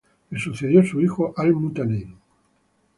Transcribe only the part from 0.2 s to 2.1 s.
Le sucedió su hijo Al-Mutádid.